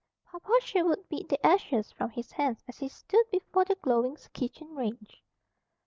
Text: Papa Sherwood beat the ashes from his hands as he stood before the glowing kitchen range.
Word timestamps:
Papa 0.25 0.57
Sherwood 0.63 1.07
beat 1.09 1.29
the 1.29 1.45
ashes 1.45 1.91
from 1.91 2.09
his 2.09 2.31
hands 2.31 2.63
as 2.67 2.79
he 2.79 2.89
stood 2.89 3.29
before 3.29 3.65
the 3.65 3.75
glowing 3.83 4.17
kitchen 4.33 4.73
range. 4.75 5.21